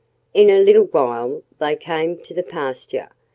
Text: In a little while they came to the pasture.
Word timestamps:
In 0.33 0.49
a 0.49 0.59
little 0.63 0.85
while 0.85 1.43
they 1.59 1.75
came 1.75 2.17
to 2.23 2.33
the 2.33 2.41
pasture. 2.41 3.09